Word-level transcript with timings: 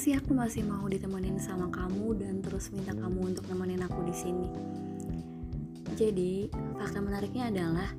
sih 0.00 0.16
aku 0.16 0.32
masih 0.32 0.64
mau 0.64 0.88
ditemenin 0.88 1.36
sama 1.36 1.68
kamu 1.68 2.16
dan 2.16 2.40
terus 2.40 2.72
minta 2.72 2.96
kamu 2.96 3.36
untuk 3.36 3.44
nemenin 3.52 3.84
aku 3.84 4.00
di 4.08 4.16
sini? 4.16 4.48
Jadi 5.92 6.48
fakta 6.80 7.04
menariknya 7.04 7.52
adalah 7.52 7.92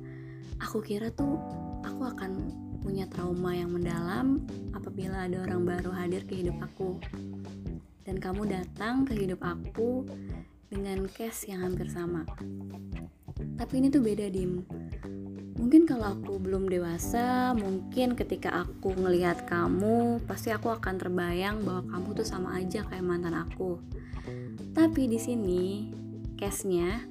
aku 0.58 0.82
kira 0.82 1.14
tuh 1.14 1.38
aku 1.86 2.02
akan 2.02 2.50
punya 2.82 3.06
trauma 3.06 3.54
yang 3.54 3.70
mendalam 3.70 4.42
apabila 4.74 5.30
ada 5.30 5.46
orang 5.46 5.62
baru 5.62 5.94
hadir 5.94 6.26
ke 6.26 6.42
hidup 6.42 6.58
aku. 6.58 6.98
Dan 8.02 8.18
kamu 8.18 8.50
datang 8.50 9.06
ke 9.06 9.14
hidup 9.14 9.38
aku 9.38 10.02
dengan 10.74 11.06
case 11.06 11.54
yang 11.54 11.70
hampir 11.70 11.86
sama. 11.86 12.26
Tapi 13.54 13.78
ini 13.78 13.94
tuh 13.94 14.02
beda 14.02 14.26
dim 14.26 14.66
mungkin 15.62 15.86
kalau 15.86 16.18
aku 16.18 16.42
belum 16.42 16.66
dewasa 16.66 17.54
mungkin 17.54 18.18
ketika 18.18 18.66
aku 18.66 18.98
ngelihat 18.98 19.46
kamu 19.46 20.18
pasti 20.26 20.50
aku 20.50 20.74
akan 20.74 20.98
terbayang 20.98 21.62
bahwa 21.62 21.86
kamu 21.86 22.18
tuh 22.18 22.26
sama 22.26 22.58
aja 22.58 22.82
kayak 22.82 23.06
mantan 23.06 23.38
aku. 23.38 23.78
Tapi 24.74 25.06
di 25.06 25.22
sini 25.22 25.86
case-nya 26.34 27.06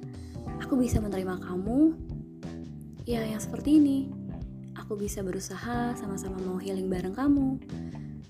aku 0.60 0.76
bisa 0.76 1.00
menerima 1.00 1.40
kamu 1.40 1.96
ya 3.08 3.24
yang 3.24 3.40
seperti 3.40 3.80
ini. 3.80 4.12
Aku 4.76 5.00
bisa 5.00 5.24
berusaha 5.24 5.96
sama-sama 5.96 6.36
mau 6.44 6.60
healing 6.60 6.92
bareng 6.92 7.16
kamu. 7.16 7.56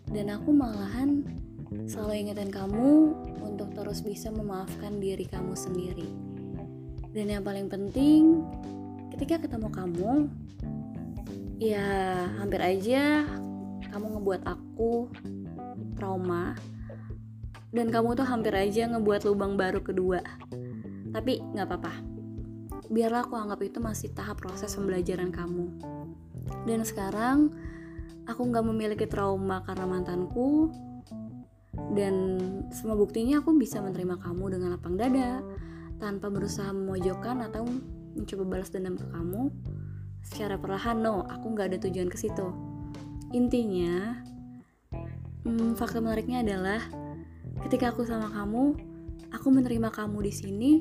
Dan 0.07 0.31
aku 0.31 0.55
malahan 0.55 1.27
selalu 1.91 2.31
ingetin 2.31 2.55
kamu 2.55 3.11
untuk 3.43 3.75
terus 3.75 4.07
bisa 4.07 4.31
memaafkan 4.31 5.03
diri 5.03 5.27
kamu 5.27 5.59
sendiri. 5.59 6.07
Dan 7.11 7.27
yang 7.27 7.43
paling 7.43 7.67
penting 7.67 8.47
ketika 9.13 9.45
ketemu 9.45 9.69
kamu 9.69 10.13
ya 11.61 11.85
hampir 12.41 12.65
aja 12.65 13.29
kamu 13.93 14.19
ngebuat 14.19 14.43
aku 14.49 15.13
trauma 16.01 16.57
dan 17.73 17.89
kamu 17.89 18.17
tuh 18.17 18.29
hampir 18.29 18.53
aja 18.53 18.89
ngebuat 18.89 19.25
lubang 19.29 19.57
baru 19.57 19.81
kedua. 19.81 20.21
Tapi 21.13 21.41
nggak 21.41 21.67
apa-apa. 21.69 21.93
Biarlah 22.93 23.25
aku 23.25 23.37
anggap 23.37 23.61
itu 23.65 23.81
masih 23.81 24.13
tahap 24.13 24.45
proses 24.45 24.77
pembelajaran 24.77 25.33
kamu. 25.33 25.73
Dan 26.69 26.85
sekarang 26.85 27.49
aku 28.29 28.41
nggak 28.45 28.65
memiliki 28.69 29.09
trauma 29.09 29.65
karena 29.65 29.89
mantanku 29.89 30.69
dan 31.97 32.37
semua 32.69 32.97
buktinya 32.97 33.41
aku 33.41 33.57
bisa 33.57 33.81
menerima 33.81 34.21
kamu 34.21 34.45
dengan 34.53 34.77
lapang 34.77 35.01
dada 35.01 35.41
tanpa 35.97 36.29
berusaha 36.29 36.69
memojokkan 36.77 37.41
atau 37.49 37.65
mencoba 38.17 38.45
balas 38.45 38.71
dendam 38.73 38.97
ke 38.97 39.07
kamu 39.11 39.51
secara 40.23 40.57
perlahan. 40.57 41.01
No 41.01 41.27
aku 41.27 41.53
nggak 41.53 41.75
ada 41.75 41.79
tujuan 41.89 42.09
ke 42.09 42.19
situ. 42.19 42.49
Intinya 43.33 44.21
hmm, 45.45 45.75
fakta 45.77 45.99
menariknya 45.99 46.45
adalah 46.45 46.81
ketika 47.69 47.95
aku 47.95 48.05
sama 48.05 48.29
kamu 48.31 48.77
aku 49.33 49.49
menerima 49.49 49.89
kamu 49.89 50.19
di 50.29 50.33
sini 50.33 50.73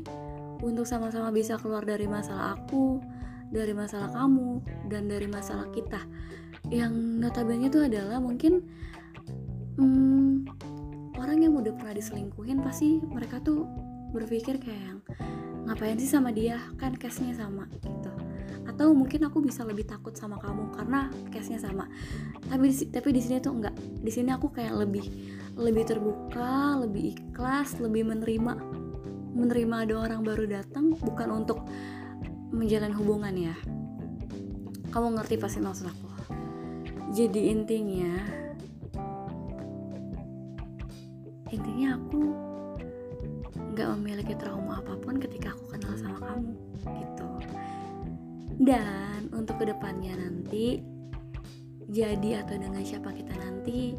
untuk 0.62 0.86
sama-sama 0.86 1.34
bisa 1.34 1.58
keluar 1.58 1.82
dari 1.88 2.06
masalah 2.06 2.60
aku 2.60 3.02
dari 3.52 3.76
masalah 3.76 4.08
kamu 4.16 4.64
dan 4.88 5.12
dari 5.12 5.28
masalah 5.28 5.68
kita. 5.76 6.00
Yang 6.72 6.94
notabene 7.20 7.68
itu 7.68 7.84
adalah 7.84 8.24
mungkin 8.24 8.64
hmm, 9.76 10.48
orang 11.20 11.38
yang 11.44 11.54
udah 11.60 11.76
pernah 11.76 11.96
diselingkuhin 12.00 12.64
pasti 12.64 13.04
mereka 13.04 13.44
tuh 13.44 13.68
berpikir 14.16 14.60
kayak 14.60 14.82
yang 14.82 15.00
ngapain 15.68 15.98
sih 15.98 16.10
sama 16.10 16.34
dia? 16.34 16.60
Kan 16.78 16.98
case-nya 16.98 17.38
sama 17.38 17.70
gitu. 17.82 18.12
Atau 18.66 18.94
mungkin 18.94 19.26
aku 19.26 19.42
bisa 19.42 19.66
lebih 19.66 19.86
takut 19.90 20.14
sama 20.14 20.38
kamu 20.42 20.74
karena 20.74 21.10
case-nya 21.30 21.60
sama. 21.62 21.90
Tapi 22.50 22.72
tapi 22.90 23.10
di 23.14 23.22
sini 23.22 23.38
tuh 23.42 23.58
enggak. 23.58 23.76
Di 23.78 24.12
sini 24.14 24.30
aku 24.34 24.50
kayak 24.54 24.74
lebih 24.78 25.06
lebih 25.60 25.84
terbuka 25.84 26.80
lebih 26.80 27.18
ikhlas 27.18 27.76
lebih 27.84 28.08
menerima 28.08 28.54
menerima 29.36 29.76
ada 29.88 29.96
orang 30.00 30.22
baru 30.24 30.48
datang 30.48 30.96
bukan 30.96 31.44
untuk 31.44 31.64
menjalin 32.52 32.96
hubungan 32.96 33.36
ya. 33.36 33.56
Kamu 34.92 35.16
ngerti 35.16 35.40
pasti 35.40 35.60
maksud 35.64 35.88
aku. 35.88 36.08
Jadi 37.12 37.52
intinya 37.52 38.12
intinya 41.52 42.00
aku 42.00 42.51
nggak 43.72 43.88
memiliki 43.98 44.34
trauma 44.36 44.84
apa 44.84 45.00
pun 45.00 45.16
ketika 45.18 45.56
aku 45.56 45.76
kenal 45.76 45.94
sama 45.96 46.20
kamu 46.20 46.54
gitu. 46.84 47.30
Dan 48.62 49.32
untuk 49.34 49.58
ke 49.64 49.72
depannya 49.72 50.14
nanti 50.20 50.84
jadi 51.92 52.46
atau 52.46 52.56
dengan 52.56 52.84
siapa 52.84 53.12
kita 53.12 53.34
nanti 53.40 53.96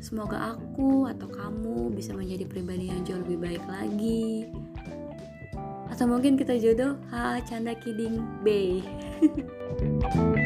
semoga 0.00 0.56
aku 0.56 1.08
atau 1.08 1.28
kamu 1.28 1.92
bisa 1.92 2.12
menjadi 2.16 2.44
pribadi 2.48 2.92
yang 2.92 3.04
jauh 3.04 3.20
lebih 3.22 3.38
baik 3.38 3.64
lagi. 3.68 4.48
Atau 5.92 6.08
mungkin 6.08 6.40
kita 6.40 6.56
jodoh 6.56 6.96
ha 7.12 7.38
canda 7.44 7.76
kidding 7.76 8.24
bay 8.40 8.80